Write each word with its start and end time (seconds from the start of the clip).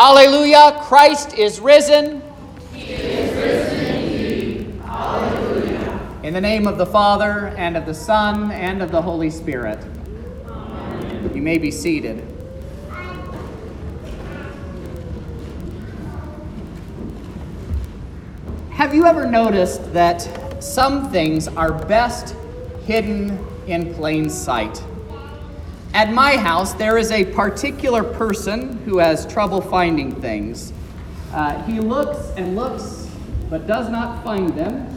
Alleluia, 0.00 0.78
Christ 0.82 1.36
is 1.36 1.58
risen. 1.58 2.22
He 2.72 2.92
is 2.92 3.34
risen 3.34 3.84
indeed. 3.84 4.80
In 6.22 6.32
the 6.32 6.40
name 6.40 6.68
of 6.68 6.78
the 6.78 6.86
Father, 6.86 7.48
and 7.56 7.76
of 7.76 7.84
the 7.84 7.94
Son, 7.94 8.52
and 8.52 8.80
of 8.80 8.92
the 8.92 9.02
Holy 9.02 9.28
Spirit. 9.28 9.84
Amen. 10.46 11.32
You 11.34 11.42
may 11.42 11.58
be 11.58 11.72
seated. 11.72 12.24
Have 18.70 18.94
you 18.94 19.04
ever 19.04 19.26
noticed 19.26 19.92
that 19.94 20.62
some 20.62 21.10
things 21.10 21.48
are 21.48 21.72
best 21.72 22.36
hidden 22.84 23.44
in 23.66 23.92
plain 23.94 24.30
sight? 24.30 24.80
At 25.98 26.12
my 26.12 26.36
house, 26.36 26.74
there 26.74 26.96
is 26.96 27.10
a 27.10 27.24
particular 27.24 28.04
person 28.04 28.80
who 28.84 28.98
has 28.98 29.26
trouble 29.26 29.60
finding 29.60 30.14
things. 30.20 30.72
Uh, 31.32 31.60
he 31.64 31.80
looks 31.80 32.30
and 32.36 32.54
looks, 32.54 33.10
but 33.50 33.66
does 33.66 33.90
not 33.90 34.22
find 34.22 34.50
them. 34.50 34.96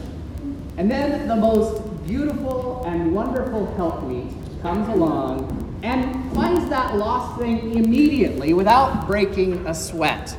And 0.76 0.88
then 0.88 1.26
the 1.26 1.34
most 1.34 1.82
beautiful 2.06 2.84
and 2.86 3.12
wonderful 3.12 3.74
helpmeet 3.74 4.32
comes 4.62 4.88
along 4.90 5.80
and 5.82 6.32
finds 6.36 6.68
that 6.70 6.94
lost 6.94 7.40
thing 7.40 7.74
immediately 7.76 8.54
without 8.54 9.04
breaking 9.08 9.66
a 9.66 9.74
sweat. 9.74 10.38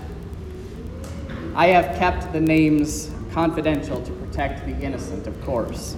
I 1.56 1.68
have 1.68 1.98
kept 1.98 2.32
the 2.32 2.40
names 2.40 3.12
confidential 3.34 4.02
to 4.02 4.12
protect 4.14 4.66
the 4.66 4.80
innocent, 4.80 5.28
of 5.28 5.42
course. 5.44 5.98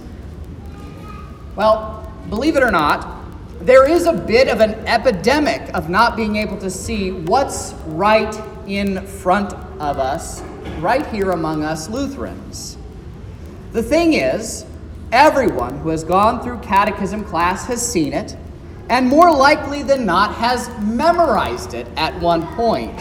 Well, 1.54 2.12
believe 2.28 2.56
it 2.56 2.64
or 2.64 2.72
not, 2.72 3.25
there 3.60 3.88
is 3.88 4.06
a 4.06 4.12
bit 4.12 4.48
of 4.48 4.60
an 4.60 4.74
epidemic 4.86 5.74
of 5.74 5.88
not 5.88 6.14
being 6.14 6.36
able 6.36 6.58
to 6.58 6.70
see 6.70 7.12
what's 7.12 7.72
right 7.86 8.34
in 8.66 9.06
front 9.06 9.54
of 9.80 9.98
us, 9.98 10.42
right 10.78 11.06
here 11.06 11.30
among 11.30 11.64
us 11.64 11.88
Lutherans. 11.88 12.76
The 13.72 13.82
thing 13.82 14.14
is, 14.14 14.66
everyone 15.10 15.78
who 15.78 15.88
has 15.88 16.04
gone 16.04 16.42
through 16.42 16.58
catechism 16.58 17.24
class 17.24 17.66
has 17.66 17.86
seen 17.86 18.12
it, 18.12 18.36
and 18.90 19.08
more 19.08 19.34
likely 19.34 19.82
than 19.82 20.04
not 20.04 20.34
has 20.34 20.68
memorized 20.80 21.74
it 21.74 21.86
at 21.96 22.18
one 22.20 22.46
point. 22.54 23.00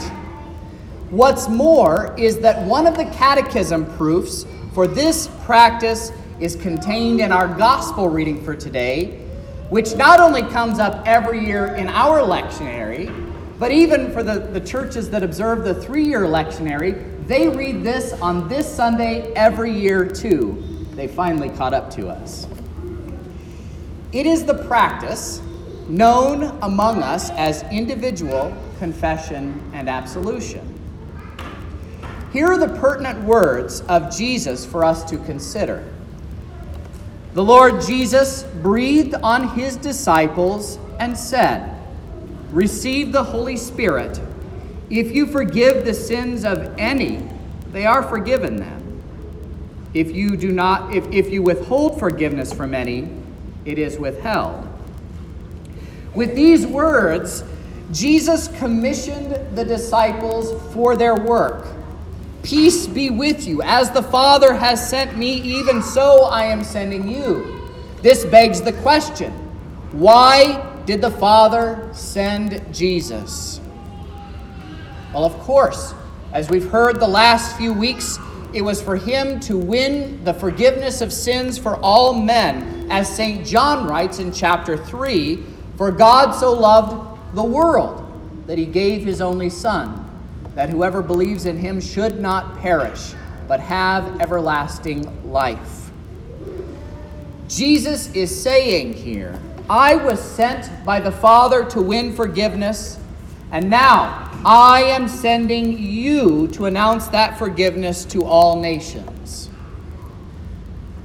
What's 1.09 1.47
more 1.47 2.15
is 2.17 2.39
that 2.39 2.65
one 2.65 2.87
of 2.87 2.97
the 2.97 3.05
catechism 3.05 3.85
proofs 3.97 4.45
for 4.73 4.87
this 4.87 5.27
practice 5.43 6.11
is 6.39 6.55
contained 6.55 7.19
in 7.19 7.31
our 7.31 7.47
gospel 7.47 8.09
reading 8.09 8.43
for 8.43 8.55
today 8.55 9.24
which 9.69 9.95
not 9.95 10.19
only 10.19 10.43
comes 10.43 10.79
up 10.79 11.05
every 11.07 11.45
year 11.45 11.75
in 11.75 11.87
our 11.89 12.19
lectionary, 12.19 13.11
but 13.57 13.71
even 13.71 14.11
for 14.11 14.21
the, 14.21 14.39
the 14.39 14.59
churches 14.59 15.09
that 15.09 15.23
observe 15.23 15.63
the 15.63 15.73
three 15.73 16.05
year 16.05 16.21
lectionary, 16.21 17.25
they 17.27 17.47
read 17.47 17.83
this 17.83 18.13
on 18.21 18.47
this 18.47 18.71
Sunday 18.71 19.33
every 19.33 19.71
year 19.71 20.05
too. 20.05 20.85
They 20.91 21.07
finally 21.07 21.49
caught 21.49 21.73
up 21.73 21.89
to 21.91 22.09
us. 22.09 22.47
It 24.11 24.25
is 24.25 24.45
the 24.45 24.63
practice 24.65 25.41
known 25.87 26.57
among 26.61 27.03
us 27.03 27.29
as 27.31 27.63
individual 27.71 28.55
confession 28.79 29.61
and 29.73 29.89
absolution. 29.89 30.71
Here 32.31 32.47
are 32.47 32.57
the 32.57 32.77
pertinent 32.79 33.23
words 33.23 33.81
of 33.81 34.15
Jesus 34.15 34.65
for 34.65 34.83
us 34.83 35.03
to 35.05 35.17
consider. 35.19 35.89
The 37.35 37.43
Lord 37.43 37.81
Jesus 37.81 38.43
breathed 38.43 39.13
on 39.15 39.49
his 39.49 39.75
disciples 39.75 40.79
and 41.01 41.17
said, 41.17 41.77
Receive 42.49 43.11
the 43.11 43.25
Holy 43.25 43.57
Spirit. 43.57 44.21
If 44.89 45.13
you 45.13 45.25
forgive 45.25 45.83
the 45.83 45.93
sins 45.93 46.45
of 46.45 46.73
any, 46.77 47.27
they 47.73 47.85
are 47.85 48.01
forgiven 48.01 48.55
them. 48.55 49.01
If 49.93 50.15
you 50.15 50.37
do 50.37 50.53
not, 50.53 50.95
if, 50.95 51.11
if 51.11 51.29
you 51.29 51.43
withhold 51.43 51.99
forgiveness 51.99 52.53
from 52.53 52.73
any, 52.73 53.09
it 53.65 53.79
is 53.79 53.99
withheld. 53.99 54.65
With 56.13 56.37
these 56.37 56.65
words, 56.65 57.43
Jesus 57.91 58.47
commissioned 58.59 59.57
the 59.57 59.65
disciples 59.65 60.73
for 60.73 60.95
their 60.95 61.15
work. 61.15 61.67
Peace 62.45 62.85
be 62.85 63.09
with 63.09 63.47
you. 63.47 63.63
As 63.63 63.89
the 63.89 64.03
Father 64.03 64.53
has 64.53 64.87
sent 64.87 65.17
me, 65.17 65.33
even 65.41 65.81
so 65.81 66.25
I 66.25 66.43
am 66.43 66.63
sending 66.63 67.09
you. 67.09 67.59
This 68.03 68.23
begs 68.23 68.61
the 68.61 68.71
question 68.71 69.31
why 69.91 70.63
did 70.85 71.01
the 71.01 71.09
Father 71.09 71.89
send 71.91 72.63
Jesus? 72.71 73.59
Well, 75.11 75.25
of 75.25 75.33
course, 75.39 75.95
as 76.33 76.47
we've 76.51 76.69
heard 76.69 76.99
the 76.99 77.07
last 77.07 77.57
few 77.57 77.73
weeks, 77.73 78.19
it 78.53 78.61
was 78.61 78.79
for 78.79 78.95
him 78.95 79.39
to 79.39 79.57
win 79.57 80.23
the 80.23 80.33
forgiveness 80.35 81.01
of 81.01 81.11
sins 81.11 81.57
for 81.57 81.77
all 81.77 82.13
men, 82.13 82.91
as 82.91 83.09
St. 83.09 83.43
John 83.43 83.87
writes 83.87 84.19
in 84.19 84.31
chapter 84.31 84.77
3 84.77 85.43
For 85.77 85.91
God 85.91 86.33
so 86.33 86.53
loved 86.53 87.35
the 87.35 87.43
world 87.43 88.03
that 88.45 88.59
he 88.59 88.67
gave 88.67 89.03
his 89.03 89.19
only 89.19 89.49
Son 89.49 90.04
that 90.55 90.69
whoever 90.69 91.01
believes 91.01 91.45
in 91.45 91.57
him 91.57 91.79
should 91.79 92.19
not 92.19 92.57
perish, 92.59 93.13
but 93.47 93.59
have 93.59 94.19
everlasting 94.19 95.31
life. 95.31 95.91
Jesus 97.47 98.11
is 98.13 98.41
saying 98.41 98.93
here, 98.93 99.39
I 99.69 99.95
was 99.95 100.19
sent 100.19 100.83
by 100.85 100.99
the 100.99 101.11
Father 101.11 101.65
to 101.65 101.81
win 101.81 102.15
forgiveness, 102.15 102.99
and 103.51 103.69
now 103.69 104.31
I 104.45 104.83
am 104.83 105.07
sending 105.07 105.77
you 105.77 106.47
to 106.49 106.65
announce 106.65 107.07
that 107.07 107.37
forgiveness 107.37 108.05
to 108.05 108.23
all 108.23 108.59
nations. 108.59 109.49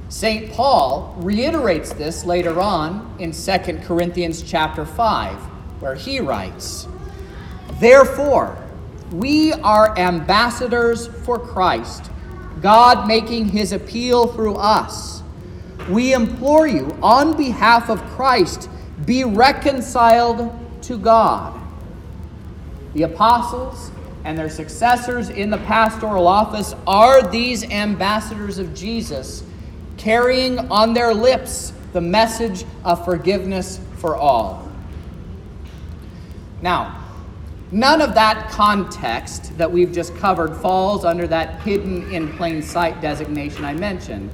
St. 0.09 0.51
Paul 0.51 1.15
reiterates 1.17 1.93
this 1.93 2.25
later 2.25 2.59
on 2.61 3.15
in 3.17 3.31
2 3.31 3.79
Corinthians 3.83 4.43
chapter 4.43 4.85
5, 4.85 5.35
where 5.81 5.95
he 5.95 6.19
writes, 6.19 6.87
Therefore, 7.79 8.60
we 9.11 9.51
are 9.53 9.97
ambassadors 9.97 11.07
for 11.07 11.37
Christ, 11.37 12.09
God 12.61 13.07
making 13.07 13.49
his 13.49 13.73
appeal 13.73 14.27
through 14.27 14.55
us. 14.55 15.21
We 15.89 16.13
implore 16.13 16.67
you, 16.67 16.97
on 17.01 17.35
behalf 17.35 17.89
of 17.89 18.01
Christ, 18.11 18.69
be 19.05 19.23
reconciled 19.23 20.51
to 20.83 20.97
God. 20.97 21.59
The 22.93 23.03
apostles 23.03 23.91
and 24.23 24.37
their 24.37 24.49
successors 24.49 25.29
in 25.29 25.49
the 25.49 25.57
pastoral 25.57 26.27
office 26.27 26.75
are 26.85 27.21
these 27.21 27.63
ambassadors 27.63 28.59
of 28.59 28.73
Jesus, 28.73 29.43
carrying 29.97 30.59
on 30.71 30.93
their 30.93 31.13
lips 31.13 31.73
the 31.93 32.01
message 32.01 32.63
of 32.85 33.03
forgiveness 33.03 33.79
for 33.97 34.15
all. 34.15 34.69
Now, 36.61 37.00
None 37.73 38.01
of 38.01 38.13
that 38.15 38.49
context 38.49 39.57
that 39.57 39.71
we've 39.71 39.93
just 39.93 40.13
covered 40.17 40.57
falls 40.57 41.05
under 41.05 41.25
that 41.27 41.61
hidden 41.61 42.11
in 42.11 42.33
plain 42.33 42.61
sight 42.61 42.99
designation 42.99 43.63
I 43.63 43.73
mentioned. 43.73 44.29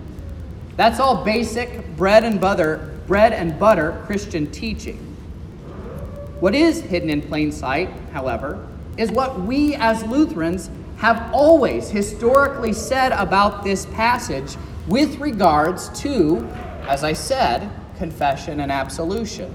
That's 0.76 1.00
all 1.00 1.24
basic 1.24 1.96
bread 1.96 2.24
and 2.24 2.42
butter, 2.42 3.00
bread 3.06 3.34
and 3.34 3.60
butter 3.60 4.02
Christian 4.08 4.50
teaching. 4.50 4.98
What 6.40 6.56
is 6.56 6.82
hidden 6.82 7.12
in 7.12 7.22
plain 7.22 7.52
sight, 7.52 7.90
however, 8.12 8.68
is 8.98 9.12
what 9.12 9.40
we 9.42 9.76
as 9.76 10.04
Lutherans 10.04 10.72
have 10.98 11.32
always 11.32 11.92
historically 11.92 12.74
said 12.74 13.12
about 13.12 13.64
this 13.64 13.86
passage 13.88 14.58
with 14.88 15.20
regards 15.20 15.90
to, 16.02 16.40
as 16.88 17.04
I 17.04 17.14
said, 17.14 17.70
confession 17.98 18.62
and 18.62 18.72
absolution. 18.72 19.54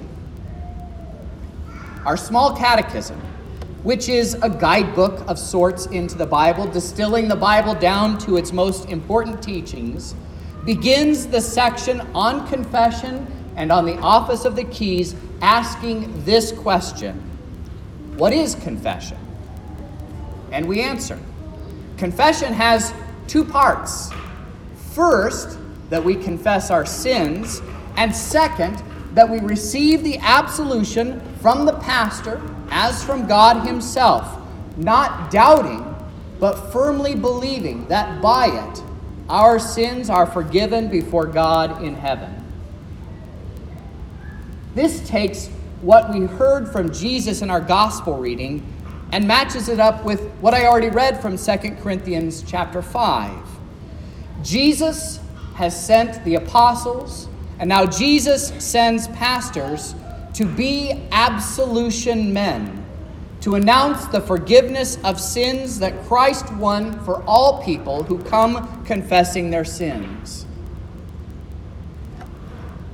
Our 2.04 2.16
small 2.16 2.56
catechism 2.56 3.20
which 3.82 4.08
is 4.08 4.34
a 4.42 4.48
guidebook 4.48 5.28
of 5.28 5.38
sorts 5.38 5.86
into 5.86 6.16
the 6.16 6.26
Bible, 6.26 6.66
distilling 6.66 7.28
the 7.28 7.36
Bible 7.36 7.74
down 7.74 8.16
to 8.18 8.36
its 8.36 8.52
most 8.52 8.88
important 8.88 9.42
teachings, 9.42 10.14
begins 10.64 11.26
the 11.26 11.40
section 11.40 12.00
on 12.14 12.46
confession 12.48 13.26
and 13.56 13.72
on 13.72 13.84
the 13.84 13.98
office 13.98 14.44
of 14.44 14.54
the 14.56 14.64
keys, 14.64 15.16
asking 15.40 16.24
this 16.24 16.52
question 16.52 17.14
What 18.16 18.32
is 18.32 18.54
confession? 18.54 19.18
And 20.52 20.66
we 20.66 20.80
answer 20.80 21.18
Confession 21.96 22.52
has 22.52 22.92
two 23.26 23.44
parts. 23.44 24.10
First, 24.92 25.58
that 25.88 26.02
we 26.02 26.16
confess 26.16 26.70
our 26.70 26.86
sins, 26.86 27.60
and 27.96 28.14
second, 28.14 28.82
that 29.14 29.28
we 29.28 29.40
receive 29.40 30.02
the 30.02 30.18
absolution 30.18 31.20
from 31.40 31.66
the 31.66 31.78
pastor 31.78 32.40
as 32.70 33.04
from 33.04 33.26
God 33.26 33.66
Himself, 33.66 34.40
not 34.76 35.30
doubting, 35.30 35.94
but 36.40 36.72
firmly 36.72 37.14
believing 37.14 37.86
that 37.88 38.20
by 38.22 38.46
it 38.46 38.82
our 39.28 39.58
sins 39.58 40.10
are 40.10 40.26
forgiven 40.26 40.88
before 40.88 41.26
God 41.26 41.82
in 41.82 41.94
heaven. 41.94 42.38
This 44.74 45.06
takes 45.08 45.48
what 45.80 46.12
we 46.12 46.26
heard 46.26 46.70
from 46.70 46.92
Jesus 46.92 47.42
in 47.42 47.50
our 47.50 47.60
gospel 47.60 48.18
reading 48.18 48.66
and 49.12 49.26
matches 49.26 49.68
it 49.68 49.80
up 49.80 50.04
with 50.04 50.20
what 50.40 50.54
I 50.54 50.66
already 50.66 50.88
read 50.88 51.20
from 51.20 51.36
2 51.36 51.56
Corinthians 51.82 52.42
chapter 52.46 52.80
5. 52.80 53.36
Jesus 54.42 55.20
has 55.54 55.78
sent 55.78 56.24
the 56.24 56.36
apostles, 56.36 57.28
and 57.58 57.68
now 57.68 57.86
Jesus 57.86 58.48
sends 58.58 59.08
pastors 59.08 59.94
to 60.34 60.44
be 60.44 61.06
absolution 61.12 62.32
men, 62.32 62.84
to 63.40 63.54
announce 63.54 64.06
the 64.06 64.20
forgiveness 64.20 64.98
of 65.04 65.20
sins 65.20 65.78
that 65.78 66.04
Christ 66.04 66.52
won 66.54 66.98
for 67.04 67.22
all 67.24 67.62
people 67.62 68.02
who 68.02 68.22
come 68.24 68.84
confessing 68.84 69.50
their 69.50 69.64
sins. 69.64 70.46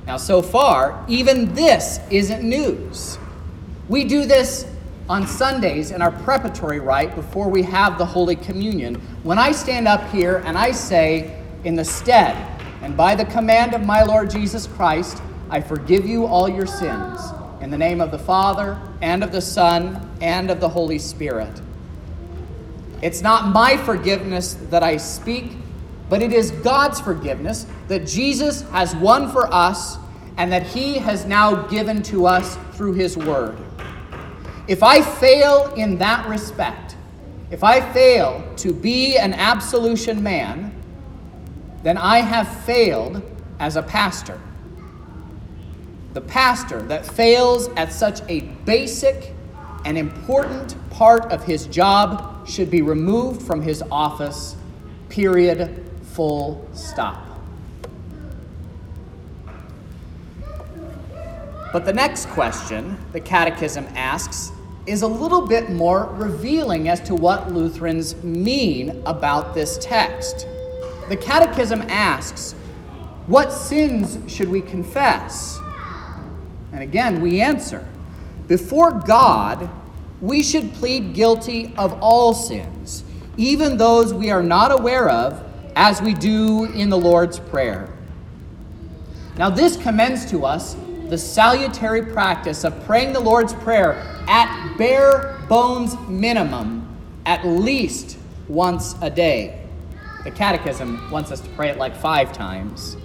Now, 0.05 0.17
so 0.17 0.41
far, 0.41 1.05
even 1.07 1.53
this 1.53 1.99
isn't 2.09 2.43
news. 2.43 3.17
We 3.87 4.05
do 4.05 4.25
this 4.25 4.65
on 5.07 5.25
Sundays 5.27 5.91
in 5.91 6.01
our 6.01 6.11
preparatory 6.11 6.79
rite 6.79 7.15
before 7.15 7.47
we 7.47 7.63
have 7.63 7.97
the 7.97 8.05
Holy 8.05 8.35
Communion. 8.35 8.95
When 9.23 9.37
I 9.37 9.51
stand 9.51 9.87
up 9.87 10.09
here 10.11 10.43
and 10.45 10.57
I 10.57 10.71
say, 10.71 11.35
in 11.63 11.75
the 11.75 11.85
stead 11.85 12.35
and 12.81 12.95
by 12.95 13.15
the 13.15 13.25
command 13.25 13.73
of 13.73 13.85
my 13.85 14.03
Lord 14.03 14.29
Jesus 14.29 14.67
Christ, 14.67 15.21
I 15.49 15.61
forgive 15.61 16.05
you 16.05 16.25
all 16.25 16.47
your 16.47 16.67
sins, 16.67 17.19
in 17.61 17.69
the 17.69 17.77
name 17.77 17.99
of 17.99 18.11
the 18.11 18.19
Father, 18.19 18.79
and 19.01 19.23
of 19.23 19.31
the 19.31 19.41
Son, 19.41 20.09
and 20.21 20.49
of 20.49 20.59
the 20.59 20.69
Holy 20.69 20.99
Spirit. 20.99 21.61
It's 23.01 23.21
not 23.21 23.53
my 23.53 23.77
forgiveness 23.77 24.55
that 24.69 24.83
I 24.83 24.97
speak, 24.97 25.53
but 26.09 26.21
it 26.21 26.33
is 26.33 26.51
God's 26.51 26.99
forgiveness 26.99 27.65
that 27.87 28.07
Jesus 28.07 28.61
has 28.71 28.95
won 28.95 29.31
for 29.31 29.51
us 29.53 29.97
and 30.37 30.51
that 30.51 30.63
He 30.63 30.95
has 30.95 31.25
now 31.25 31.67
given 31.67 32.01
to 32.03 32.25
us 32.25 32.57
through 32.73 32.93
His 32.93 33.17
Word. 33.17 33.57
If 34.67 34.83
I 34.83 35.01
fail 35.01 35.73
in 35.75 35.97
that 35.97 36.27
respect, 36.27 36.95
if 37.51 37.63
I 37.63 37.81
fail 37.93 38.43
to 38.57 38.73
be 38.73 39.17
an 39.17 39.33
absolution 39.33 40.21
man, 40.21 40.78
then 41.83 41.97
I 41.97 42.19
have 42.19 42.47
failed 42.65 43.21
as 43.59 43.75
a 43.75 43.83
pastor. 43.83 44.39
The 46.13 46.21
pastor 46.21 46.81
that 46.83 47.05
fails 47.05 47.67
at 47.69 47.93
such 47.93 48.21
a 48.29 48.41
basic 48.65 49.33
and 49.85 49.97
important 49.97 50.75
part 50.89 51.31
of 51.31 51.43
his 51.43 51.67
job 51.67 52.47
should 52.47 52.69
be 52.69 52.81
removed 52.81 53.41
from 53.41 53.61
his 53.61 53.81
office, 53.91 54.55
period, 55.07 55.85
full 56.01 56.67
stop. 56.73 57.25
But 61.71 61.85
the 61.85 61.93
next 61.93 62.27
question 62.29 62.97
the 63.13 63.19
Catechism 63.19 63.85
asks 63.95 64.51
is 64.87 65.03
a 65.03 65.07
little 65.07 65.45
bit 65.45 65.69
more 65.69 66.05
revealing 66.13 66.89
as 66.89 66.99
to 67.01 67.13
what 67.13 67.53
Lutherans 67.53 68.15
mean 68.23 69.03
about 69.05 69.53
this 69.53 69.77
text. 69.79 70.47
The 71.09 71.17
Catechism 71.17 71.81
asks, 71.89 72.53
What 73.25 73.51
sins 73.51 74.31
should 74.31 74.47
we 74.47 74.61
confess? 74.61 75.59
And 76.71 76.83
again, 76.83 77.19
we 77.19 77.41
answer, 77.41 77.87
Before 78.47 78.91
God, 78.91 79.69
we 80.21 80.43
should 80.43 80.71
plead 80.73 81.15
guilty 81.15 81.73
of 81.77 81.97
all 82.01 82.33
sins, 82.35 83.03
even 83.37 83.77
those 83.77 84.13
we 84.13 84.29
are 84.29 84.43
not 84.43 84.71
aware 84.71 85.09
of, 85.09 85.43
as 85.75 85.99
we 86.01 86.13
do 86.13 86.65
in 86.65 86.89
the 86.89 86.97
Lord's 86.97 87.39
Prayer. 87.39 87.91
Now, 89.37 89.49
this 89.49 89.77
commends 89.77 90.29
to 90.29 90.45
us 90.45 90.75
the 91.09 91.17
salutary 91.17 92.03
practice 92.03 92.63
of 92.63 92.85
praying 92.85 93.13
the 93.13 93.19
Lord's 93.19 93.53
Prayer 93.53 93.93
at 94.27 94.75
bare 94.77 95.39
bones 95.49 95.97
minimum 96.07 96.85
at 97.25 97.47
least 97.47 98.19
once 98.47 98.95
a 99.01 99.09
day. 99.09 99.68
The 100.23 100.31
Catechism 100.31 101.09
wants 101.11 101.31
us 101.31 101.41
to 101.41 101.49
pray 101.49 101.69
it 101.69 101.77
like 101.77 101.95
five 101.95 102.33
times. 102.33 102.97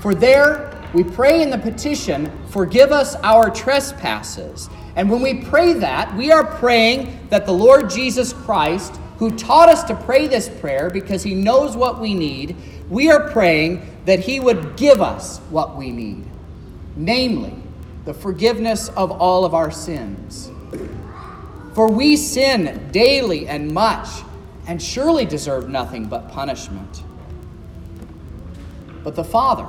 For 0.00 0.14
there, 0.14 0.70
we 0.92 1.04
pray 1.04 1.42
in 1.42 1.50
the 1.50 1.58
petition, 1.58 2.30
Forgive 2.48 2.92
us 2.92 3.14
our 3.16 3.50
trespasses. 3.50 4.68
And 4.96 5.10
when 5.10 5.22
we 5.22 5.42
pray 5.42 5.72
that, 5.74 6.14
we 6.16 6.30
are 6.30 6.44
praying 6.44 7.28
that 7.30 7.46
the 7.46 7.52
Lord 7.52 7.90
Jesus 7.90 8.32
Christ, 8.32 8.96
who 9.18 9.30
taught 9.36 9.68
us 9.68 9.84
to 9.84 9.94
pray 9.94 10.26
this 10.26 10.48
prayer 10.48 10.90
because 10.90 11.22
he 11.22 11.34
knows 11.34 11.76
what 11.76 12.00
we 12.00 12.14
need, 12.14 12.56
we 12.88 13.10
are 13.10 13.28
praying 13.30 13.84
that 14.04 14.20
he 14.20 14.40
would 14.40 14.76
give 14.76 15.00
us 15.00 15.38
what 15.50 15.76
we 15.76 15.90
need 15.90 16.24
namely, 16.96 17.54
the 18.04 18.14
forgiveness 18.14 18.88
of 18.90 19.10
all 19.10 19.44
of 19.44 19.54
our 19.54 19.70
sins. 19.70 20.50
For 21.74 21.90
we 21.90 22.16
sin 22.16 22.88
daily 22.92 23.48
and 23.48 23.72
much, 23.72 24.08
and 24.66 24.82
surely 24.82 25.24
deserve 25.24 25.68
nothing 25.68 26.06
but 26.06 26.30
punishment. 26.30 27.02
But 29.02 29.14
the 29.14 29.24
Father, 29.24 29.68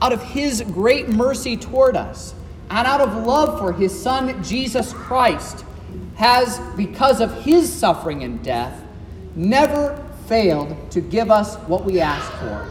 out 0.00 0.12
of 0.12 0.22
His 0.22 0.62
great 0.62 1.08
mercy 1.08 1.56
toward 1.56 1.96
us, 1.96 2.34
and 2.70 2.86
out 2.86 3.00
of 3.00 3.26
love 3.26 3.58
for 3.58 3.72
His 3.72 3.98
Son, 3.98 4.42
Jesus 4.42 4.92
Christ, 4.92 5.64
has, 6.16 6.58
because 6.76 7.20
of 7.20 7.42
His 7.42 7.72
suffering 7.72 8.22
and 8.22 8.42
death, 8.42 8.82
never 9.34 10.04
failed 10.26 10.90
to 10.92 11.00
give 11.00 11.30
us 11.30 11.56
what 11.68 11.84
we 11.84 12.00
ask 12.00 12.30
for 12.34 12.68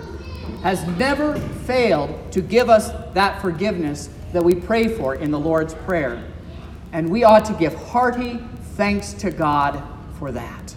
has 0.64 0.86
never 0.98 1.40
failed 1.66 2.32
to 2.32 2.42
give 2.42 2.70
us 2.70 2.92
that 3.14 3.42
forgiveness 3.42 4.10
that 4.34 4.44
we 4.44 4.56
pray 4.56 4.88
for 4.88 5.16
in 5.16 5.32
the 5.32 5.40
Lord's 5.40 5.74
Prayer. 5.74 6.24
And 6.92 7.10
we 7.10 7.24
ought 7.24 7.46
to 7.46 7.54
give 7.54 7.74
hearty 7.76 8.40
thanks 8.76 9.14
to 9.14 9.32
God 9.32 9.82
for 10.18 10.32
that. 10.32 10.76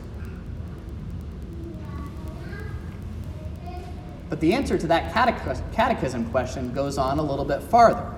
But 4.31 4.41
the 4.41 4.55
answer 4.55 4.79
to 4.79 4.87
that 4.87 5.13
catechism 5.13 6.31
question 6.31 6.73
goes 6.73 6.97
on 6.97 7.19
a 7.19 7.23
little 7.23 7.45
bit 7.45 7.63
farther. 7.63 8.11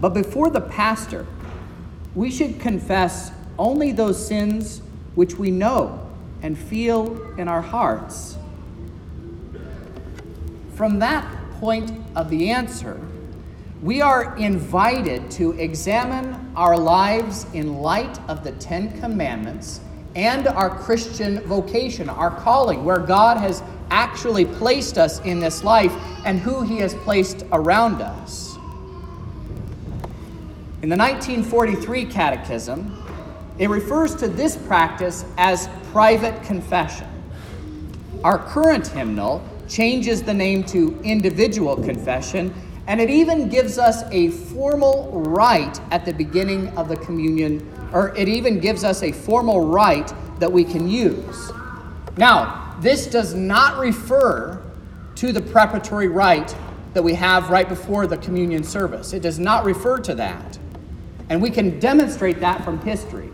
But 0.00 0.10
before 0.10 0.50
the 0.50 0.60
pastor, 0.60 1.26
we 2.14 2.30
should 2.30 2.60
confess 2.60 3.30
only 3.58 3.92
those 3.92 4.26
sins 4.26 4.82
which 5.14 5.36
we 5.36 5.50
know 5.50 6.06
and 6.42 6.58
feel 6.58 7.34
in 7.38 7.48
our 7.48 7.62
hearts 7.62 8.36
from 10.76 10.98
that 10.98 11.26
point 11.52 11.90
of 12.14 12.28
the 12.28 12.50
answer, 12.50 13.00
we 13.82 14.02
are 14.02 14.36
invited 14.36 15.30
to 15.30 15.52
examine 15.52 16.52
our 16.54 16.76
lives 16.76 17.46
in 17.54 17.78
light 17.80 18.20
of 18.28 18.44
the 18.44 18.52
Ten 18.52 19.00
Commandments 19.00 19.80
and 20.14 20.46
our 20.46 20.68
Christian 20.68 21.40
vocation, 21.40 22.10
our 22.10 22.30
calling, 22.30 22.84
where 22.84 22.98
God 22.98 23.38
has 23.38 23.62
actually 23.90 24.44
placed 24.44 24.98
us 24.98 25.20
in 25.20 25.40
this 25.40 25.64
life 25.64 25.92
and 26.24 26.38
who 26.38 26.62
He 26.62 26.78
has 26.78 26.94
placed 26.94 27.44
around 27.52 28.02
us. 28.02 28.56
In 30.82 30.90
the 30.90 30.96
1943 30.96 32.04
Catechism, 32.06 33.02
it 33.58 33.70
refers 33.70 34.14
to 34.16 34.28
this 34.28 34.56
practice 34.56 35.24
as 35.38 35.68
private 35.90 36.42
confession. 36.42 37.08
Our 38.22 38.38
current 38.38 38.86
hymnal 38.86 39.42
changes 39.68 40.22
the 40.22 40.34
name 40.34 40.62
to 40.64 40.98
individual 41.02 41.76
confession, 41.76 42.54
and 42.86 43.00
it 43.00 43.10
even 43.10 43.48
gives 43.48 43.78
us 43.78 44.02
a 44.10 44.30
formal 44.30 45.10
rite 45.12 45.80
at 45.90 46.04
the 46.04 46.12
beginning 46.12 46.68
of 46.76 46.88
the 46.88 46.96
communion, 46.98 47.66
or 47.92 48.14
it 48.16 48.28
even 48.28 48.60
gives 48.60 48.84
us 48.84 49.02
a 49.02 49.10
formal 49.10 49.66
rite 49.66 50.12
that 50.38 50.52
we 50.52 50.62
can 50.62 50.88
use. 50.88 51.50
Now, 52.16 52.65
this 52.80 53.06
does 53.06 53.34
not 53.34 53.78
refer 53.78 54.62
to 55.16 55.32
the 55.32 55.40
preparatory 55.40 56.08
rite 56.08 56.54
that 56.94 57.02
we 57.02 57.14
have 57.14 57.50
right 57.50 57.68
before 57.68 58.06
the 58.06 58.16
communion 58.18 58.62
service. 58.62 59.12
It 59.12 59.20
does 59.20 59.38
not 59.38 59.64
refer 59.64 59.98
to 59.98 60.14
that. 60.14 60.58
And 61.28 61.42
we 61.42 61.50
can 61.50 61.78
demonstrate 61.80 62.40
that 62.40 62.64
from 62.64 62.80
history. 62.80 63.30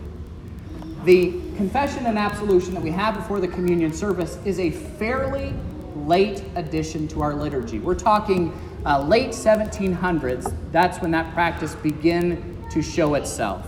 The 1.05 1.31
confession 1.57 2.05
and 2.05 2.17
absolution 2.17 2.73
that 2.73 2.83
we 2.83 2.91
have 2.91 3.15
before 3.15 3.39
the 3.39 3.47
communion 3.47 3.93
service 3.93 4.37
is 4.45 4.59
a 4.59 4.71
fairly 4.71 5.53
late 5.95 6.43
addition 6.55 7.07
to 7.09 7.21
our 7.21 7.33
liturgy. 7.33 7.79
We're 7.79 7.95
talking 7.95 8.53
uh, 8.85 9.01
late 9.03 9.29
1700s. 9.29 10.53
That's 10.71 10.99
when 11.01 11.11
that 11.11 11.33
practice 11.33 11.75
began 11.75 12.57
to 12.71 12.81
show 12.81 13.15
itself. 13.15 13.67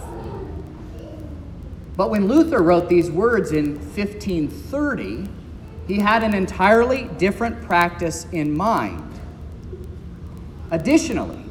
But 1.96 2.10
when 2.10 2.28
Luther 2.28 2.62
wrote 2.62 2.90
these 2.90 3.10
words 3.10 3.52
in 3.52 3.76
1530, 3.76 5.30
he 5.88 6.00
had 6.00 6.24
an 6.24 6.34
entirely 6.34 7.10
different 7.18 7.62
practice 7.64 8.26
in 8.32 8.56
mind. 8.56 9.20
Additionally, 10.72 11.44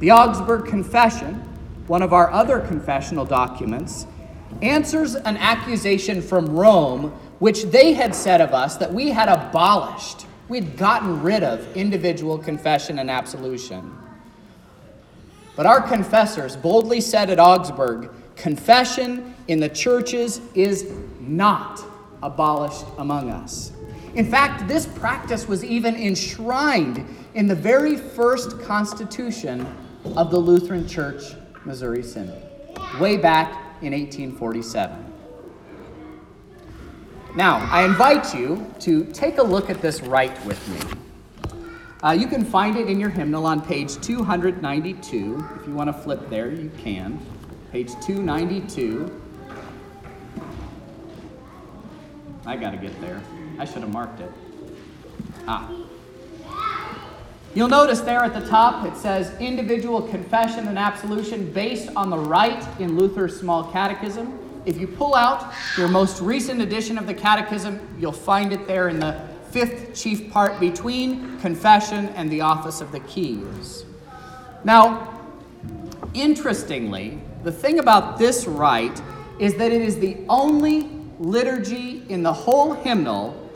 the 0.00 0.10
Augsburg 0.10 0.66
Confession, 0.66 1.34
one 1.86 2.02
of 2.02 2.12
our 2.12 2.30
other 2.30 2.60
confessional 2.60 3.24
documents, 3.24 4.06
answers 4.60 5.14
an 5.14 5.36
accusation 5.36 6.20
from 6.20 6.46
Rome 6.46 7.12
which 7.38 7.64
they 7.64 7.92
had 7.92 8.14
said 8.14 8.40
of 8.40 8.54
us 8.54 8.76
that 8.76 8.92
we 8.92 9.10
had 9.10 9.28
abolished. 9.28 10.26
We 10.48 10.60
had 10.60 10.76
gotten 10.76 11.22
rid 11.22 11.42
of 11.42 11.76
individual 11.76 12.38
confession 12.38 13.00
and 13.00 13.10
absolution. 13.10 13.98
But 15.56 15.66
our 15.66 15.80
confessors 15.80 16.54
boldly 16.54 17.00
said 17.00 17.30
at 17.30 17.40
Augsburg 17.40 18.10
confession 18.36 19.34
in 19.48 19.58
the 19.58 19.68
churches 19.68 20.40
is 20.54 20.88
not 21.18 21.84
abolished 22.22 22.84
among 22.98 23.30
us. 23.30 23.72
In 24.14 24.30
fact, 24.30 24.68
this 24.68 24.86
practice 24.86 25.48
was 25.48 25.64
even 25.64 25.96
enshrined 25.96 27.04
in 27.34 27.46
the 27.46 27.54
very 27.54 27.96
first 27.96 28.60
constitution 28.60 29.66
of 30.16 30.30
the 30.30 30.38
Lutheran 30.38 30.86
Church 30.86 31.34
Missouri 31.64 32.02
Synod, 32.02 32.42
way 33.00 33.16
back 33.16 33.52
in 33.80 33.92
1847. 33.92 35.12
Now, 37.34 37.66
I 37.70 37.84
invite 37.84 38.34
you 38.34 38.70
to 38.80 39.04
take 39.06 39.38
a 39.38 39.42
look 39.42 39.70
at 39.70 39.80
this 39.80 40.02
rite 40.02 40.44
with 40.44 40.68
me. 40.68 41.60
Uh, 42.04 42.10
you 42.10 42.26
can 42.26 42.44
find 42.44 42.76
it 42.76 42.88
in 42.88 43.00
your 43.00 43.08
hymnal 43.08 43.46
on 43.46 43.62
page 43.62 43.98
292. 44.00 45.46
If 45.58 45.66
you 45.66 45.72
want 45.72 45.88
to 45.88 45.92
flip 45.94 46.28
there, 46.28 46.50
you 46.50 46.70
can. 46.78 47.18
Page 47.70 47.92
292. 48.02 49.21
I 52.52 52.56
got 52.56 52.72
to 52.72 52.76
get 52.76 53.00
there. 53.00 53.18
I 53.58 53.64
should 53.64 53.80
have 53.80 53.90
marked 53.94 54.20
it. 54.20 54.30
Ah. 55.48 55.74
You'll 57.54 57.70
notice 57.70 58.02
there 58.02 58.22
at 58.22 58.34
the 58.34 58.46
top 58.46 58.86
it 58.86 58.94
says 58.94 59.34
individual 59.40 60.02
confession 60.02 60.68
and 60.68 60.78
absolution 60.78 61.50
based 61.50 61.88
on 61.96 62.10
the 62.10 62.18
rite 62.18 62.62
in 62.78 62.98
Luther's 62.98 63.40
Small 63.40 63.72
Catechism. 63.72 64.38
If 64.66 64.76
you 64.76 64.86
pull 64.86 65.14
out 65.14 65.50
your 65.78 65.88
most 65.88 66.20
recent 66.20 66.60
edition 66.60 66.98
of 66.98 67.06
the 67.06 67.14
Catechism, 67.14 67.80
you'll 67.98 68.12
find 68.12 68.52
it 68.52 68.66
there 68.66 68.90
in 68.90 69.00
the 69.00 69.18
fifth 69.50 69.94
chief 69.94 70.30
part 70.30 70.60
between 70.60 71.40
confession 71.40 72.10
and 72.10 72.28
the 72.28 72.42
office 72.42 72.82
of 72.82 72.92
the 72.92 73.00
keys. 73.00 73.86
Now, 74.62 75.18
interestingly, 76.12 77.18
the 77.44 77.52
thing 77.52 77.78
about 77.78 78.18
this 78.18 78.46
rite 78.46 79.00
is 79.38 79.54
that 79.54 79.72
it 79.72 79.80
is 79.80 79.98
the 79.98 80.18
only 80.28 81.01
liturgy 81.22 82.02
in 82.08 82.22
the 82.22 82.32
whole 82.32 82.74
hymnal 82.74 83.50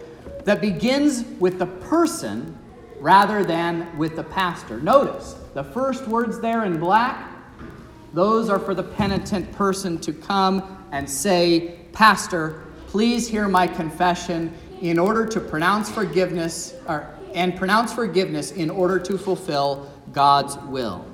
that 0.44 0.60
begins 0.60 1.24
with 1.40 1.58
the 1.58 1.66
person 1.66 2.56
rather 3.00 3.44
than 3.44 3.96
with 3.98 4.16
the 4.16 4.22
pastor. 4.22 4.80
Notice 4.80 5.34
the 5.54 5.64
first 5.64 6.06
words 6.06 6.40
there 6.40 6.64
in 6.64 6.78
black, 6.78 7.30
those 8.14 8.48
are 8.48 8.58
for 8.58 8.72
the 8.74 8.82
penitent 8.82 9.50
person 9.52 9.98
to 9.98 10.12
come 10.12 10.86
and 10.92 11.08
say, 11.10 11.80
Pastor, 11.92 12.62
please 12.86 13.28
hear 13.28 13.48
my 13.48 13.66
confession 13.66 14.54
in 14.80 14.98
order 14.98 15.26
to 15.26 15.40
pronounce 15.40 15.90
forgiveness 15.90 16.74
or, 16.86 17.12
and 17.34 17.56
pronounce 17.56 17.92
forgiveness 17.92 18.52
in 18.52 18.70
order 18.70 18.98
to 19.00 19.18
fulfill 19.18 19.90
God's 20.12 20.56
will. 20.68 21.04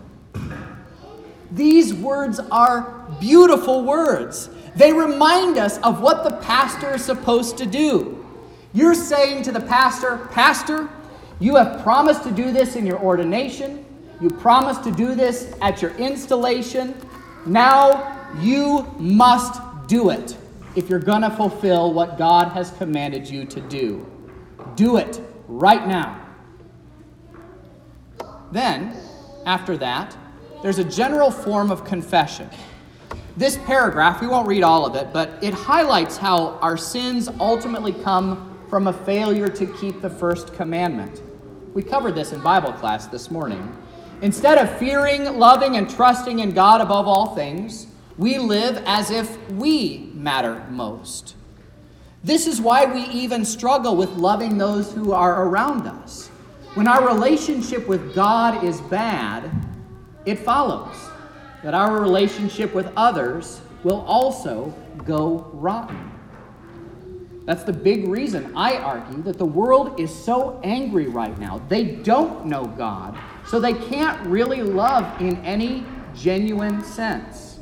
These 1.51 1.95
words 1.95 2.41
are 2.51 3.07
beautiful 3.21 3.85
words. 3.85 4.49
They 4.75 4.93
remind 4.93 5.59
us 5.59 5.79
of 5.79 6.01
what 6.01 6.25
the 6.25 6.37
pastor 6.39 6.95
is 6.95 7.05
supposed 7.05 7.59
to 7.59 7.67
do. 7.67 8.25
You're 8.73 8.95
saying 8.95 9.43
to 9.45 9.53
the 9.53 9.61
pastor, 9.61 10.29
Pastor, 10.33 10.89
you 11.41 11.57
have 11.57 11.83
promised 11.83 12.23
to 12.25 12.31
do 12.31 12.53
this 12.53 12.77
in 12.77 12.87
your 12.87 12.99
ordination. 12.99 13.85
You 14.21 14.31
promised 14.31 14.85
to 14.85 14.93
do 14.93 15.15
this 15.15 15.55
at 15.61 15.83
your 15.83 15.91
installation. 15.97 16.95
Now 17.45 18.31
you 18.41 18.87
must 18.99 19.61
do 19.89 20.11
it 20.11 20.37
if 20.75 20.89
you're 20.89 21.01
going 21.01 21.23
to 21.23 21.31
fulfill 21.31 21.93
what 21.93 22.17
God 22.17 22.49
has 22.53 22.71
commanded 22.71 23.29
you 23.29 23.45
to 23.45 23.61
do. 23.61 24.07
Do 24.75 24.97
it 24.97 25.21
right 25.49 25.87
now. 25.87 26.19
Then, 28.53 28.97
after 29.45 29.77
that, 29.79 30.17
there's 30.63 30.79
a 30.79 30.85
general 30.85 31.31
form 31.31 31.71
of 31.71 31.85
confession. 31.85 32.49
This 33.37 33.57
paragraph, 33.57 34.21
we 34.21 34.27
won't 34.27 34.47
read 34.47 34.63
all 34.63 34.85
of 34.85 34.95
it, 34.95 35.11
but 35.11 35.39
it 35.41 35.55
highlights 35.55 36.19
how 36.19 36.59
our 36.61 36.77
sins 36.77 37.29
ultimately 37.41 37.95
come 37.95 38.59
from 38.69 38.89
a 38.89 38.93
failure 38.93 39.49
to 39.49 39.67
keep 39.67 40.03
the 40.03 40.11
first 40.11 40.53
commandment. 40.55 41.23
We 41.73 41.83
covered 41.83 42.15
this 42.15 42.33
in 42.33 42.43
Bible 42.43 42.75
class 42.75 43.07
this 43.07 43.31
morning. 43.31 43.75
Instead 44.21 44.59
of 44.59 44.79
fearing, 44.79 45.39
loving, 45.39 45.77
and 45.77 45.89
trusting 45.89 46.41
in 46.41 46.51
God 46.51 46.83
above 46.83 47.09
all 47.09 47.35
things, 47.35 47.87
we 48.19 48.37
live 48.39 48.83
as 48.85 49.11
if 49.11 49.51
we 49.53 50.11
matter 50.13 50.67
most. 50.69 51.35
This 52.23 52.47
is 52.47 52.61
why 52.61 52.85
we 52.85 53.01
even 53.05 53.47
struggle 53.47 53.97
with 53.97 54.11
loving 54.11 54.59
those 54.59 54.93
who 54.93 55.13
are 55.13 55.47
around 55.47 55.87
us. 55.87 56.29
When 56.75 56.87
our 56.87 57.07
relationship 57.07 57.89
with 57.89 58.15
God 58.15 58.63
is 58.63 58.81
bad, 58.83 59.51
it 60.27 60.39
follows 60.39 60.95
that 61.63 61.75
our 61.75 62.01
relationship 62.01 62.75
with 62.75 62.91
others 62.97 63.61
will 63.85 64.01
also 64.03 64.75
go 65.05 65.51
rotten. 65.53 66.11
That's 67.45 67.65
the 67.65 67.73
big 67.73 68.07
reason 68.07 68.53
I 68.57 68.77
argue 68.77 69.23
that 69.25 69.37
the 69.37 69.45
world 69.45 69.99
is 69.99 70.15
so 70.15 70.61
angry 70.63 71.09
right 71.09 71.37
now. 71.39 71.61
They 71.69 71.85
don't 71.85 72.47
know 72.47 72.67
God, 72.67 73.19
so 73.47 73.59
they 73.59 73.75
can't 73.75 74.25
really 74.27 74.63
love 74.63 75.21
in 75.21 75.37
any 75.39 75.85
genuine 76.15 76.85
sense. 76.85 77.59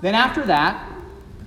Then, 0.00 0.14
after 0.14 0.44
that, 0.46 0.86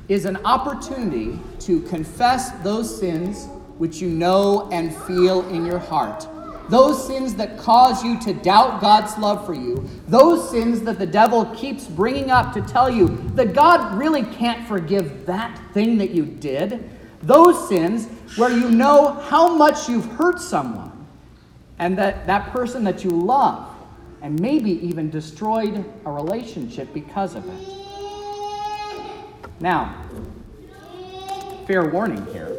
is 0.07 0.25
an 0.25 0.37
opportunity 0.45 1.39
to 1.59 1.81
confess 1.83 2.51
those 2.63 2.99
sins 2.99 3.47
which 3.77 4.01
you 4.01 4.09
know 4.09 4.67
and 4.71 4.95
feel 5.03 5.47
in 5.49 5.65
your 5.65 5.79
heart. 5.79 6.27
Those 6.71 7.05
sins 7.05 7.35
that 7.35 7.57
cause 7.57 8.01
you 8.01 8.17
to 8.21 8.33
doubt 8.33 8.79
God's 8.79 9.17
love 9.17 9.45
for 9.45 9.53
you. 9.53 9.85
Those 10.07 10.49
sins 10.49 10.79
that 10.83 10.97
the 10.97 11.05
devil 11.05 11.43
keeps 11.47 11.85
bringing 11.85 12.31
up 12.31 12.53
to 12.53 12.61
tell 12.61 12.89
you 12.89 13.09
that 13.35 13.53
God 13.53 13.97
really 13.97 14.23
can't 14.23 14.65
forgive 14.65 15.25
that 15.25 15.59
thing 15.73 15.97
that 15.97 16.11
you 16.11 16.23
did. 16.23 16.89
Those 17.23 17.67
sins 17.67 18.07
where 18.37 18.49
you 18.49 18.71
know 18.71 19.15
how 19.15 19.53
much 19.53 19.89
you've 19.89 20.05
hurt 20.13 20.39
someone 20.39 21.05
and 21.77 21.97
that 21.97 22.25
that 22.27 22.53
person 22.53 22.85
that 22.85 23.03
you 23.03 23.09
love 23.09 23.75
and 24.21 24.39
maybe 24.39 24.71
even 24.87 25.09
destroyed 25.09 25.83
a 26.05 26.09
relationship 26.09 26.93
because 26.93 27.35
of 27.35 27.43
it. 27.49 27.67
Now, 29.59 30.05
fair 31.67 31.89
warning 31.89 32.25
here. 32.27 32.57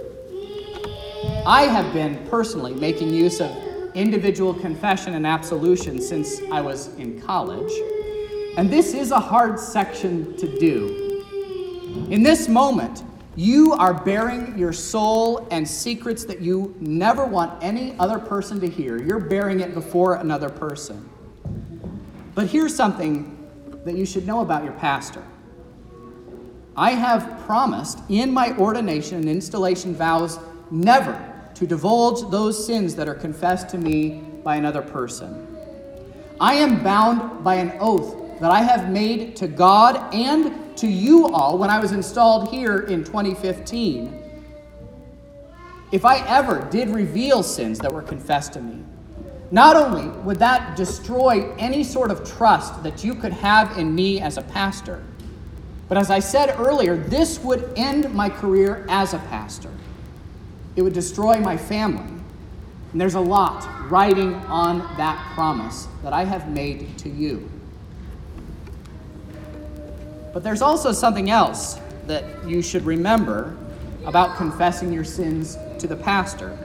I 1.47 1.62
have 1.62 1.95
been 1.95 2.26
personally 2.28 2.75
making 2.75 3.09
use 3.09 3.40
of 3.40 3.72
individual 3.95 4.55
confession 4.55 5.15
and 5.15 5.27
absolution 5.27 6.01
since 6.01 6.41
I 6.51 6.61
was 6.61 6.89
in 6.97 7.21
college, 7.21 7.73
and 8.57 8.71
this 8.71 8.95
is 8.95 9.11
a 9.11 9.21
hard 9.21 9.59
section 9.59 10.37
to 10.37 10.59
do. 10.59 11.25
In 12.11 12.23
this 12.23 12.49
moment, 12.49 13.03
you 13.35 13.73
are 13.73 13.95
baring 13.95 14.59
your 14.59 14.73
soul 14.73 15.47
and 15.51 15.67
secrets 15.67 16.25
that 16.27 16.41
you 16.41 16.75
never 16.81 17.25
want 17.25 17.63
any 17.63 17.97
other 17.99 18.19
person 18.19 18.61
to 18.61 18.69
hear. 18.69 19.03
You're 19.03 19.21
bearing 19.21 19.61
it 19.61 19.73
before 19.73 20.17
another 20.17 20.51
person. 20.51 21.09
But 22.35 22.49
here's 22.49 22.75
something 22.75 23.39
that 23.85 23.95
you 23.95 24.05
should 24.05 24.27
know 24.27 24.41
about 24.41 24.65
your 24.65 24.75
pastor. 24.75 25.23
I 26.77 26.93
have 26.93 27.41
promised 27.47 28.01
in 28.09 28.31
my 28.33 28.57
ordination 28.57 29.19
and 29.19 29.29
installation 29.29 29.95
vows 29.95 30.39
never 30.71 31.32
to 31.62 31.69
divulge 31.69 32.28
those 32.28 32.66
sins 32.66 32.97
that 32.97 33.09
are 33.09 33.14
confessed 33.14 33.69
to 33.69 33.78
me 33.78 34.21
by 34.42 34.57
another 34.57 34.83
person. 34.83 35.47
I 36.40 36.54
am 36.54 36.83
bound 36.83 37.45
by 37.45 37.54
an 37.54 37.75
oath 37.78 38.40
that 38.40 38.50
I 38.50 38.62
have 38.62 38.90
made 38.90 39.37
to 39.37 39.47
God 39.47 40.12
and 40.12 40.76
to 40.76 40.88
you 40.88 41.28
all 41.28 41.57
when 41.57 41.71
I 41.71 41.78
was 41.78 41.92
installed 41.92 42.49
here 42.49 42.81
in 42.81 43.04
2015. 43.04 44.42
If 45.92 46.04
I 46.04 46.26
ever 46.26 46.66
did 46.69 46.88
reveal 46.88 47.45
sins 47.45 47.78
that 47.78 47.92
were 47.92 48.02
confessed 48.02 48.54
to 48.54 48.61
me, 48.61 48.83
not 49.52 49.76
only 49.76 50.09
would 50.23 50.40
that 50.40 50.76
destroy 50.76 51.49
any 51.59 51.85
sort 51.85 52.11
of 52.11 52.28
trust 52.28 52.83
that 52.83 53.04
you 53.04 53.14
could 53.14 53.33
have 53.35 53.78
in 53.78 53.95
me 53.95 54.21
as 54.21 54.37
a 54.37 54.42
pastor, 54.42 55.00
but 55.88 55.97
as 55.97 56.11
I 56.11 56.19
said 56.19 56.57
earlier, 56.59 56.97
this 56.97 57.38
would 57.38 57.73
end 57.76 58.12
my 58.12 58.28
career 58.28 58.85
as 58.88 59.14
a 59.14 59.19
pastor. 59.19 59.71
It 60.76 60.83
would 60.83 60.93
destroy 60.93 61.38
my 61.38 61.57
family. 61.57 62.12
And 62.93 63.00
there's 63.00 63.14
a 63.14 63.21
lot 63.21 63.67
riding 63.91 64.35
on 64.35 64.79
that 64.97 65.35
promise 65.35 65.88
that 66.02 66.12
I 66.12 66.25
have 66.25 66.50
made 66.50 66.99
to 66.99 67.09
you. 67.09 67.49
But 70.33 70.43
there's 70.43 70.62
also 70.62 70.93
something 70.93 71.31
else 71.31 71.79
that 72.07 72.25
you 72.47 72.62
should 72.62 72.85
remember 72.85 73.57
about 74.05 74.37
confessing 74.37 74.93
your 74.93 75.05
sins 75.05 75.57
to 75.79 75.87
the 75.87 75.97
pastor. 75.97 76.59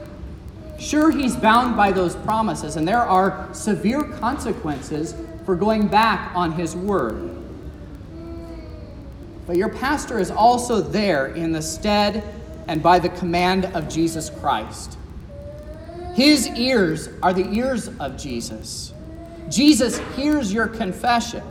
Sure, 0.78 1.10
he's 1.10 1.36
bound 1.36 1.76
by 1.76 1.92
those 1.92 2.14
promises, 2.16 2.76
and 2.76 2.86
there 2.86 3.02
are 3.02 3.48
severe 3.52 4.02
consequences 4.02 5.14
for 5.44 5.56
going 5.56 5.88
back 5.88 6.34
on 6.34 6.52
his 6.52 6.76
word. 6.76 7.34
But 9.46 9.56
your 9.56 9.70
pastor 9.70 10.18
is 10.18 10.30
also 10.30 10.80
there 10.80 11.28
in 11.28 11.52
the 11.52 11.62
stead 11.62 12.22
and 12.68 12.82
by 12.82 12.98
the 12.98 13.08
command 13.08 13.64
of 13.64 13.88
Jesus 13.88 14.30
Christ. 14.30 14.96
His 16.14 16.46
ears 16.48 17.08
are 17.22 17.32
the 17.32 17.50
ears 17.50 17.88
of 17.98 18.16
Jesus. 18.16 18.92
Jesus 19.48 19.98
hears 20.14 20.52
your 20.52 20.68
confession. 20.68 21.42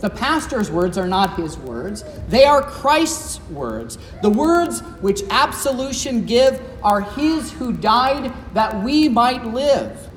The 0.00 0.10
pastor's 0.10 0.70
words 0.70 0.98
are 0.98 1.06
not 1.06 1.36
his 1.36 1.56
words, 1.58 2.04
they 2.28 2.44
are 2.44 2.62
Christ's 2.62 3.40
words. 3.50 3.98
The 4.20 4.30
words 4.30 4.80
which 5.00 5.22
absolution 5.30 6.26
give 6.26 6.60
are 6.82 7.02
his 7.02 7.52
who 7.52 7.72
died 7.72 8.32
that 8.54 8.82
we 8.82 9.08
might 9.08 9.44
live. 9.44 10.08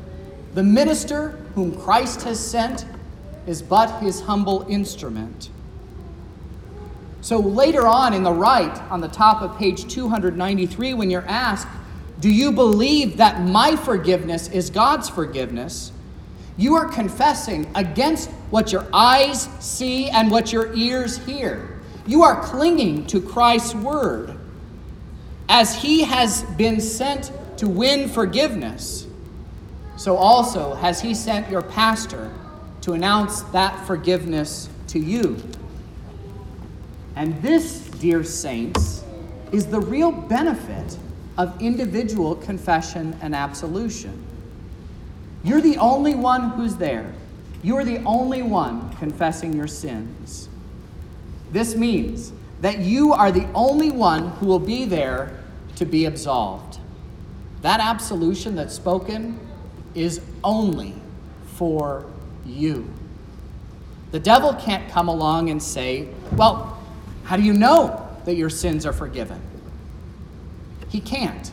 The 0.56 0.64
minister 0.64 1.30
whom 1.54 1.80
Christ 1.80 2.24
has 2.24 2.40
sent 2.40 2.86
is 3.46 3.62
but 3.62 4.00
his 4.00 4.22
humble 4.22 4.66
instrument. 4.68 5.50
So 7.26 7.40
later 7.40 7.88
on 7.88 8.14
in 8.14 8.22
the 8.22 8.32
rite, 8.32 8.80
on 8.92 9.02
the 9.02 9.08
top 9.08 9.42
of 9.42 9.58
page 9.58 9.92
293, 9.92 10.94
when 10.94 11.10
you're 11.10 11.26
asked, 11.28 11.68
Do 12.20 12.30
you 12.30 12.52
believe 12.52 13.18
that 13.18 13.42
my 13.42 13.76
forgiveness 13.76 14.48
is 14.50 14.70
God's 14.70 15.10
forgiveness? 15.10 15.92
You 16.56 16.76
are 16.76 16.88
confessing 16.88 17.68
against 17.74 18.30
what 18.52 18.72
your 18.72 18.86
eyes 18.94 19.50
see 19.60 20.08
and 20.08 20.30
what 20.30 20.54
your 20.54 20.72
ears 20.76 21.18
hear. 21.18 21.82
You 22.06 22.22
are 22.22 22.44
clinging 22.44 23.08
to 23.08 23.20
Christ's 23.20 23.74
word 23.74 24.38
as 25.50 25.74
he 25.74 26.04
has 26.04 26.44
been 26.60 26.80
sent 26.80 27.32
to 27.58 27.68
win 27.68 28.08
forgiveness. 28.08 29.08
So 29.98 30.16
also 30.16 30.76
has 30.76 31.02
he 31.02 31.16
sent 31.16 31.50
your 31.50 31.64
pastor 31.64 32.32
to 32.82 32.94
announce 32.94 33.42
that 33.46 33.88
forgiveness 33.88 34.70
to 34.90 35.00
you. 35.00 35.42
And 37.16 37.42
this, 37.42 37.88
dear 38.00 38.24
saints, 38.24 39.04
is 39.52 39.68
the 39.68 39.80
real 39.80 40.12
benefit 40.12 40.98
of 41.38 41.62
individual 41.62 42.36
confession 42.36 43.18
and 43.22 43.36
absolution. 43.36 44.26
You're 45.44 45.62
the 45.62 45.78
only 45.78 46.16
one 46.16 46.52
who's 46.52 46.76
there. 46.76 47.14
You're 47.62 47.84
the 47.84 48.04
only 48.04 48.42
one 48.42 48.94
confessing 48.98 49.54
your 49.54 49.68
sins. 49.68 50.50
This 51.52 51.76
means 51.76 52.34
that 52.62 52.80
you 52.80 53.14
are 53.14 53.32
the 53.32 53.48
only 53.54 53.92
one 53.92 54.30
who 54.32 54.46
will 54.46 54.60
be 54.60 54.86
there 54.86 55.40
to 55.76 55.86
be 55.86 56.06
absolved. 56.06 56.80
That 57.62 57.80
absolution 57.80 58.56
that's 58.56 58.74
spoken 58.74 59.40
is 59.94 60.22
only 60.44 60.94
for 61.56 62.06
you. 62.46 62.92
The 64.12 64.20
devil 64.20 64.54
can't 64.54 64.90
come 64.90 65.08
along 65.08 65.50
and 65.50 65.62
say, 65.62 66.08
Well, 66.34 66.75
how 67.26 67.36
do 67.36 67.44
you 67.44 67.54
know 67.54 68.08
that 68.26 68.36
your 68.36 68.50
sins 68.50 68.86
are 68.86 68.94
forgiven? 68.94 69.42
He 70.90 71.02
can't. 71.02 71.52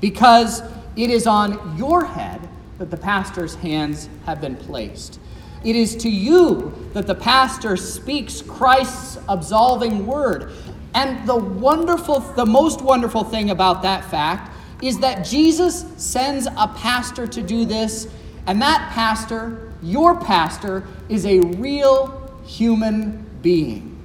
Because 0.00 0.62
it 0.96 1.10
is 1.10 1.26
on 1.26 1.76
your 1.76 2.04
head 2.04 2.48
that 2.78 2.90
the 2.90 2.96
pastor's 2.96 3.54
hands 3.56 4.08
have 4.26 4.40
been 4.40 4.56
placed. 4.56 5.20
It 5.64 5.76
is 5.76 5.96
to 5.96 6.08
you 6.08 6.72
that 6.94 7.06
the 7.06 7.14
pastor 7.14 7.76
speaks 7.76 8.42
Christ's 8.42 9.18
absolving 9.28 10.06
word. 10.06 10.52
And 10.94 11.28
the 11.28 11.36
wonderful, 11.36 12.20
the 12.20 12.46
most 12.46 12.80
wonderful 12.80 13.24
thing 13.24 13.50
about 13.50 13.82
that 13.82 14.04
fact 14.04 14.54
is 14.82 15.00
that 15.00 15.24
Jesus 15.24 15.84
sends 15.96 16.46
a 16.46 16.72
pastor 16.76 17.26
to 17.26 17.42
do 17.42 17.64
this, 17.64 18.08
and 18.46 18.62
that 18.62 18.90
pastor, 18.92 19.72
your 19.82 20.14
pastor, 20.20 20.86
is 21.08 21.26
a 21.26 21.40
real 21.40 22.40
human 22.46 23.26
being. 23.42 23.97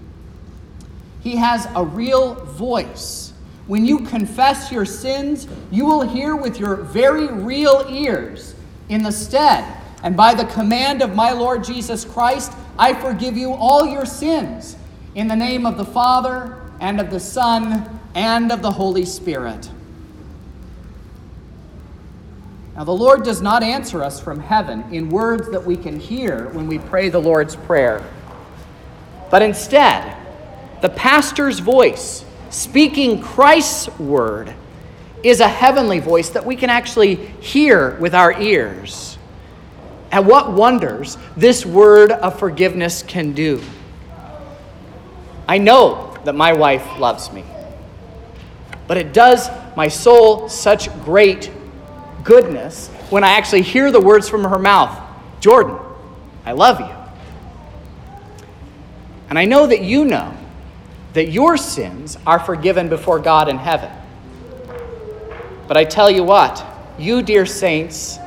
He 1.24 1.38
has 1.38 1.68
a 1.76 1.84
real 1.84 2.36
voice. 2.36 3.34
When 3.68 3.86
you 3.86 4.00
confess 4.00 4.72
your 4.72 4.86
sins, 4.86 5.48
you 5.72 5.86
will 5.86 6.02
hear 6.02 6.36
with 6.36 6.60
your 6.60 6.76
very 6.76 7.28
real 7.28 7.86
ears 7.90 8.56
in 8.90 9.04
the 9.04 9.12
stead 9.12 9.64
and 10.04 10.18
by 10.18 10.34
the 10.36 10.46
command 10.46 11.02
of 11.02 11.16
my 11.16 11.32
Lord 11.32 11.64
Jesus 11.64 12.04
Christ, 12.04 12.52
I 12.78 12.94
forgive 12.94 13.38
you 13.38 13.54
all 13.54 13.86
your 13.86 14.06
sins 14.06 14.76
in 15.16 15.30
the 15.30 15.36
name 15.36 15.66
of 15.66 15.78
the 15.78 15.86
Father 15.86 16.62
and 16.82 17.00
of 17.00 17.10
the 17.10 17.22
Son 17.22 18.00
and 18.14 18.52
of 18.52 18.62
the 18.62 18.72
Holy 18.72 19.06
Spirit. 19.06 19.70
Now, 22.76 22.84
the 22.84 22.92
Lord 22.92 23.24
does 23.24 23.42
not 23.42 23.64
answer 23.64 24.04
us 24.04 24.20
from 24.20 24.42
heaven 24.42 24.84
in 24.92 25.10
words 25.10 25.50
that 25.52 25.64
we 25.64 25.78
can 25.78 26.00
hear 26.00 26.50
when 26.50 26.68
we 26.68 26.80
pray 26.80 27.08
the 27.08 27.22
Lord's 27.22 27.56
Prayer, 27.56 28.04
but 29.32 29.42
instead, 29.42 30.18
the 30.84 30.90
pastor's 30.90 31.60
voice 31.60 32.26
speaking 32.50 33.22
Christ's 33.22 33.88
word 33.98 34.54
is 35.24 35.40
a 35.40 35.48
heavenly 35.48 36.00
voice 36.00 36.32
that 36.32 36.46
we 36.46 36.58
can 36.58 36.70
actually 36.70 37.16
hear 37.16 37.98
with 38.02 38.14
our 38.14 38.38
ears. 38.42 39.18
And 40.12 40.28
what 40.28 40.52
wonders 40.52 41.18
this 41.38 41.66
word 41.66 42.12
of 42.12 42.38
forgiveness 42.38 43.02
can 43.02 43.32
do. 43.32 43.64
I 45.48 45.58
know 45.58 46.18
that 46.26 46.36
my 46.36 46.52
wife 46.52 47.00
loves 47.00 47.32
me, 47.32 47.46
but 48.86 48.98
it 48.98 49.14
does 49.14 49.50
my 49.78 49.88
soul 49.88 50.50
such 50.50 50.94
great 51.06 51.50
goodness 52.26 52.90
when 53.10 53.24
I 53.24 53.38
actually 53.38 53.62
hear 53.62 53.90
the 53.90 54.02
words 54.02 54.28
from 54.28 54.44
her 54.44 54.60
mouth 54.60 55.00
Jordan, 55.40 55.80
I 56.46 56.52
love 56.52 56.82
you. 56.82 56.94
And 59.30 59.40
I 59.40 59.46
know 59.46 59.66
that 59.68 59.82
you 59.82 60.04
know 60.04 60.38
that 61.14 61.30
your 61.30 61.58
sins 61.58 62.18
are 62.26 62.40
forgiven 62.40 62.90
before 62.90 63.20
God 63.20 63.48
in 63.50 63.58
heaven. 63.58 63.92
But 65.68 65.78
I 65.78 65.86
tell 65.86 66.10
you 66.10 66.24
what, 66.24 66.66
you, 66.98 67.22
dear 67.22 67.46
saints, 67.46 68.20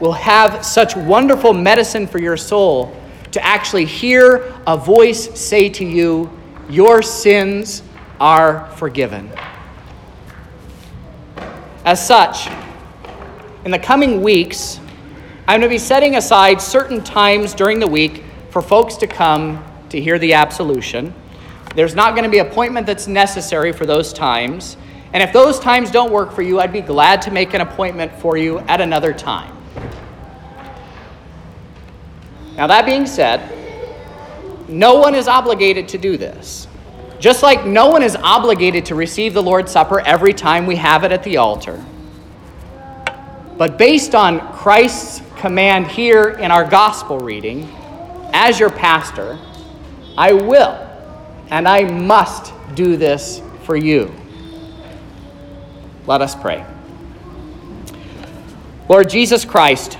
will 0.00 0.12
have 0.12 0.64
such 0.64 0.96
wonderful 0.96 1.52
medicine 1.52 2.06
for 2.06 2.18
your 2.18 2.36
soul 2.36 2.96
to 3.32 3.44
actually 3.44 3.84
hear 3.84 4.54
a 4.66 4.76
voice 4.76 5.38
say 5.38 5.68
to 5.68 5.84
you, 5.84 6.30
Your 6.68 7.02
sins 7.02 7.82
are 8.20 8.70
forgiven. 8.72 9.30
As 11.84 12.04
such, 12.04 12.48
in 13.64 13.70
the 13.70 13.78
coming 13.78 14.22
weeks, 14.22 14.78
I'm 15.46 15.60
going 15.60 15.62
to 15.62 15.68
be 15.68 15.78
setting 15.78 16.16
aside 16.16 16.60
certain 16.60 17.02
times 17.02 17.54
during 17.54 17.78
the 17.78 17.86
week 17.86 18.24
for 18.50 18.62
folks 18.62 18.96
to 18.96 19.06
come 19.06 19.64
to 19.90 20.00
hear 20.00 20.18
the 20.18 20.34
absolution. 20.34 21.12
There's 21.74 21.94
not 21.94 22.14
going 22.14 22.24
to 22.24 22.30
be 22.30 22.38
appointment 22.38 22.86
that's 22.86 23.06
necessary 23.06 23.72
for 23.72 23.86
those 23.86 24.12
times. 24.12 24.76
And 25.12 25.22
if 25.22 25.32
those 25.32 25.58
times 25.58 25.90
don't 25.90 26.12
work 26.12 26.32
for 26.32 26.42
you, 26.42 26.60
I'd 26.60 26.72
be 26.72 26.80
glad 26.80 27.22
to 27.22 27.30
make 27.30 27.54
an 27.54 27.60
appointment 27.60 28.12
for 28.20 28.36
you 28.36 28.60
at 28.60 28.80
another 28.80 29.12
time. 29.12 29.56
Now, 32.56 32.68
that 32.68 32.86
being 32.86 33.06
said, 33.06 33.50
no 34.68 34.94
one 34.94 35.14
is 35.14 35.26
obligated 35.26 35.88
to 35.88 35.98
do 35.98 36.16
this. 36.16 36.68
Just 37.18 37.42
like 37.42 37.64
no 37.64 37.88
one 37.88 38.02
is 38.02 38.16
obligated 38.16 38.86
to 38.86 38.94
receive 38.94 39.34
the 39.34 39.42
Lord's 39.42 39.72
Supper 39.72 40.00
every 40.00 40.32
time 40.32 40.66
we 40.66 40.76
have 40.76 41.04
it 41.04 41.10
at 41.10 41.22
the 41.22 41.38
altar. 41.38 41.84
But 43.56 43.78
based 43.78 44.14
on 44.14 44.52
Christ's 44.52 45.22
command 45.38 45.86
here 45.86 46.30
in 46.30 46.50
our 46.50 46.64
gospel 46.64 47.18
reading, 47.18 47.68
as 48.32 48.58
your 48.58 48.70
pastor, 48.70 49.38
I 50.18 50.32
will 50.32 50.83
and 51.50 51.68
I 51.68 51.84
must 51.84 52.52
do 52.74 52.96
this 52.96 53.40
for 53.64 53.76
you. 53.76 54.12
Let 56.06 56.20
us 56.20 56.34
pray. 56.34 56.64
Lord 58.88 59.08
Jesus 59.08 59.44
Christ, 59.44 59.98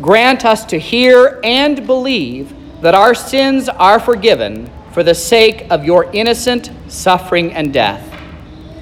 grant 0.00 0.44
us 0.44 0.64
to 0.66 0.78
hear 0.78 1.40
and 1.42 1.86
believe 1.86 2.54
that 2.82 2.94
our 2.94 3.14
sins 3.14 3.68
are 3.68 3.98
forgiven 3.98 4.70
for 4.92 5.02
the 5.02 5.14
sake 5.14 5.66
of 5.70 5.84
your 5.84 6.10
innocent 6.12 6.70
suffering 6.88 7.52
and 7.52 7.72
death. 7.72 8.04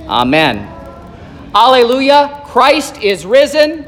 Amen. 0.09 0.73
Alleluia. 1.55 2.43
Christ 2.47 3.03
is 3.03 3.25
risen. 3.25 3.87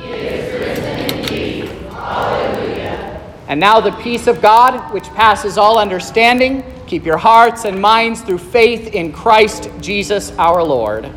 He 0.00 0.12
is 0.12 0.60
risen 0.60 1.18
indeed. 1.18 1.70
Alleluia. 1.90 3.20
And 3.48 3.60
now 3.60 3.80
the 3.80 3.92
peace 3.92 4.26
of 4.26 4.42
God, 4.42 4.92
which 4.92 5.04
passes 5.14 5.56
all 5.56 5.78
understanding, 5.78 6.64
keep 6.86 7.04
your 7.04 7.16
hearts 7.16 7.64
and 7.64 7.80
minds 7.80 8.20
through 8.22 8.38
faith 8.38 8.94
in 8.94 9.12
Christ 9.12 9.70
Jesus 9.80 10.32
our 10.32 10.62
Lord. 10.62 11.10